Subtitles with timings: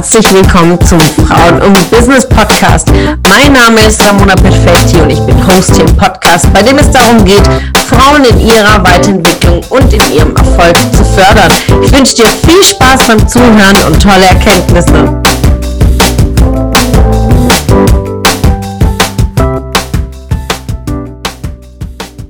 [0.00, 2.88] herzlich willkommen zum Frauen und Business Podcast.
[3.28, 6.90] Mein Name ist Ramona Perfetti und ich bin Host hier im Podcast, bei dem es
[6.90, 7.42] darum geht,
[7.86, 11.52] Frauen in ihrer Weiterentwicklung und in ihrem Erfolg zu fördern.
[11.84, 15.20] Ich wünsche dir viel Spaß beim Zuhören und tolle Erkenntnisse.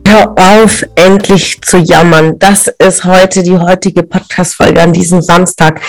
[0.08, 2.36] Hör auf, endlich zu jammern.
[2.40, 5.80] Das ist heute die heutige Podcast-Folge an diesem Samstag.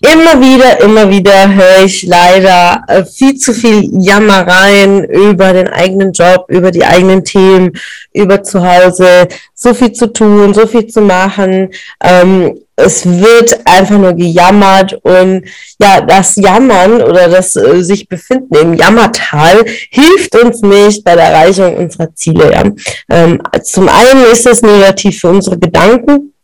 [0.00, 6.12] Immer wieder, immer wieder höre ich leider äh, viel zu viel Jammereien über den eigenen
[6.12, 7.72] Job, über die eigenen Themen,
[8.12, 11.70] über zu Hause, so viel zu tun, so viel zu machen.
[12.00, 15.42] Ähm, es wird einfach nur gejammert und
[15.80, 21.24] ja, das Jammern oder das äh, sich befinden im Jammertal hilft uns nicht bei der
[21.24, 22.52] Erreichung unserer Ziele.
[22.52, 22.62] Ja.
[23.10, 26.34] Ähm, zum einen ist es negativ für unsere Gedanken,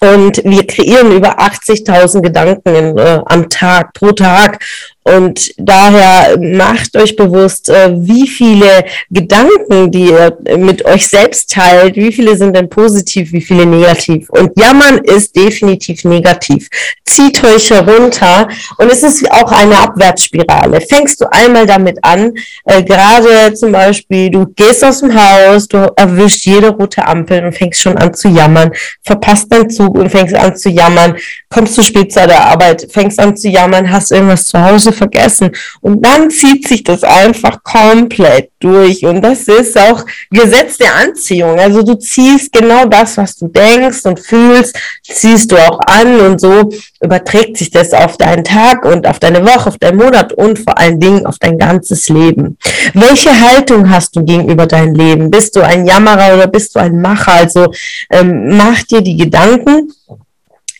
[0.00, 4.64] und wir kreieren über 80.000 Gedanken in, äh, am Tag, pro Tag.
[5.06, 11.94] Und daher macht euch bewusst, äh, wie viele Gedanken, die ihr mit euch selbst teilt,
[11.94, 14.28] wie viele sind denn positiv, wie viele negativ.
[14.30, 16.68] Und Jammern ist definitiv negativ.
[17.04, 18.48] Zieht euch herunter
[18.78, 20.80] und es ist auch eine Abwärtsspirale.
[20.80, 22.32] Fängst du einmal damit an,
[22.64, 27.52] äh, gerade zum Beispiel, du gehst aus dem Haus, du erwischst jede rote Ampel und
[27.52, 28.72] fängst schon an zu jammern,
[29.04, 31.16] verpasst deinen Zug und fängst an zu jammern,
[31.48, 35.50] kommst zu spät zu der Arbeit, fängst an zu jammern, hast irgendwas zu Hause vergessen.
[35.80, 39.04] Und dann zieht sich das einfach komplett durch.
[39.04, 41.58] Und das ist auch Gesetz der Anziehung.
[41.58, 46.40] Also du ziehst genau das, was du denkst und fühlst, ziehst du auch an und
[46.40, 50.58] so überträgt sich das auf deinen Tag und auf deine Woche, auf deinen Monat und
[50.58, 52.56] vor allen Dingen auf dein ganzes Leben.
[52.94, 55.30] Welche Haltung hast du gegenüber deinem Leben?
[55.30, 57.32] Bist du ein Jammerer oder bist du ein Macher?
[57.32, 57.72] Also
[58.10, 59.92] ähm, mach dir die Gedanken,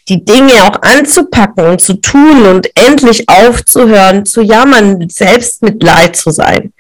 [0.08, 6.17] die Dinge auch anzupacken und zu tun und endlich aufzuhören, zu jammern, selbst mit Leid
[6.17, 6.72] zu sein.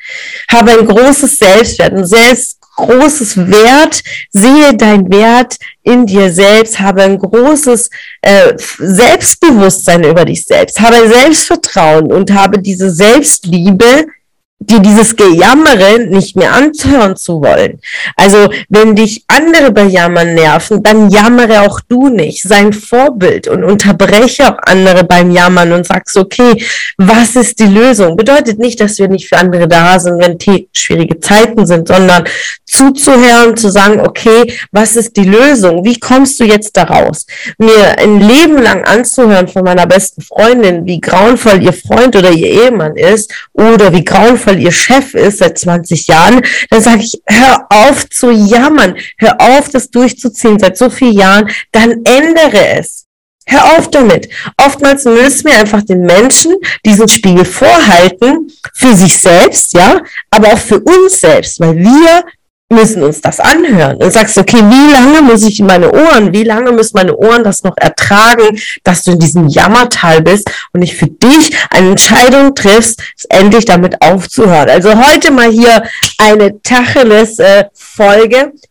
[0.48, 7.02] Habe ein großes Selbstwert, ein selbst großes Wert, sehe dein Wert in dir selbst, habe
[7.02, 14.06] ein großes äh, Selbstbewusstsein über dich selbst, habe Selbstvertrauen und habe diese Selbstliebe,
[14.58, 17.78] dir dieses Gejammere nicht mehr anhören zu wollen.
[18.16, 22.42] Also wenn dich andere bei Jammern nerven, dann jammere auch du nicht.
[22.42, 26.64] Sein Vorbild und unterbreche auch andere beim Jammern und sagst, okay,
[26.96, 28.16] was ist die Lösung?
[28.16, 30.38] Bedeutet nicht, dass wir nicht für andere da sind, wenn
[30.72, 32.24] schwierige Zeiten sind, sondern
[32.64, 35.84] zuzuhören, zu sagen, okay, was ist die Lösung?
[35.84, 37.26] Wie kommst du jetzt daraus?
[37.58, 42.48] Mir ein Leben lang anzuhören von meiner besten Freundin, wie grauenvoll ihr Freund oder ihr
[42.48, 47.20] Ehemann ist oder wie grauenvoll weil ihr Chef ist seit 20 Jahren, dann sage ich,
[47.26, 53.06] hör auf zu jammern, hör auf, das durchzuziehen seit so vielen Jahren, dann ändere es.
[53.48, 54.28] Hör auf damit.
[54.56, 60.58] Oftmals müssen wir einfach den Menschen diesen Spiegel vorhalten für sich selbst, ja, aber auch
[60.58, 62.24] für uns selbst, weil wir
[62.68, 66.42] müssen uns das anhören und sagst, okay, wie lange muss ich in meine Ohren, wie
[66.42, 70.96] lange müssen meine Ohren das noch ertragen, dass du in diesem Jammertal bist und ich
[70.96, 74.68] für dich eine Entscheidung triffst, endlich damit aufzuhören.
[74.68, 75.84] Also heute mal hier
[76.18, 77.64] eine Tacheles äh.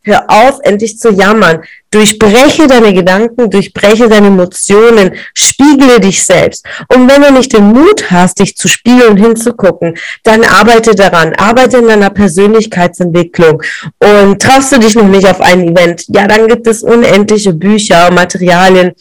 [0.03, 1.63] Hör auf, endlich zu jammern.
[1.95, 6.65] Durchbreche deine Gedanken, durchbreche deine Emotionen, spiegle dich selbst.
[6.93, 11.33] Und wenn du nicht den Mut hast, dich zu spiegeln und hinzugucken, dann arbeite daran,
[11.35, 13.63] arbeite in deiner Persönlichkeitsentwicklung.
[13.99, 18.11] Und traust du dich noch nicht auf ein Event, ja, dann gibt es unendliche Bücher,
[18.11, 18.91] Materialien,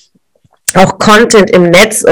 [0.76, 2.04] auch Content im Netz,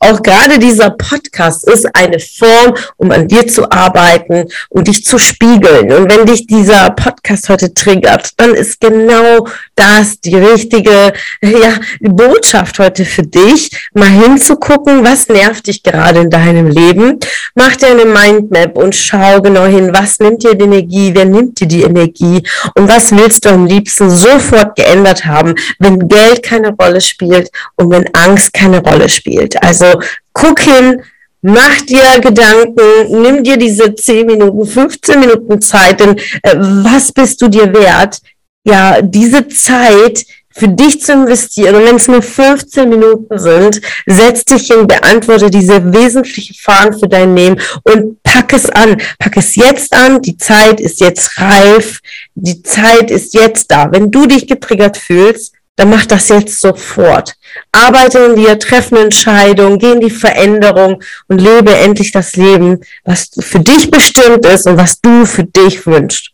[0.00, 5.18] auch gerade dieser Podcast ist eine Form, um an dir zu arbeiten und dich zu
[5.18, 5.92] spiegeln.
[5.92, 12.78] Und wenn dich dieser Podcast heute triggert, dann ist genau das die richtige ja, Botschaft
[12.78, 17.18] heute für dich, mal hinzugucken, was nervt dich gerade in deinem Leben.
[17.54, 21.60] Mach dir eine Mindmap und schau genau hin, was nimmt dir die Energie, wer nimmt
[21.60, 22.42] dir die Energie
[22.74, 27.90] und was willst du am liebsten sofort geändert haben, wenn Geld keine Rolle spielt und
[27.90, 29.62] wenn Angst keine Rolle spielt.
[29.62, 30.00] Also
[30.32, 31.02] guck hin,
[31.42, 37.40] mach dir Gedanken, nimm dir diese 10 Minuten, 15 Minuten Zeit, denn äh, was bist
[37.42, 38.20] du dir wert?
[38.64, 41.76] Ja, diese Zeit für dich zu investieren.
[41.76, 47.08] Und wenn es nur 15 Minuten sind, setz dich hin, beantworte diese wesentlichen Fragen für
[47.08, 49.00] dein Leben und pack es an.
[49.18, 50.20] Pack es jetzt an.
[50.20, 52.00] Die Zeit ist jetzt reif.
[52.34, 53.90] Die Zeit ist jetzt da.
[53.90, 57.36] Wenn du dich getriggert fühlst, dann mach das jetzt sofort.
[57.72, 62.80] Arbeite in dir, treffe eine Entscheidung, geh in die Veränderung und lebe endlich das Leben,
[63.02, 66.32] was für dich bestimmt ist und was du für dich wünschst.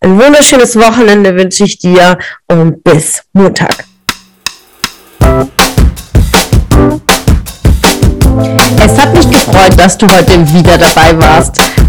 [0.00, 2.18] Ein wunderschönes Wochenende wünsche ich dir
[2.48, 3.84] und bis Montag.
[8.84, 11.60] Es hat gefreut, dass du heute wieder dabei warst.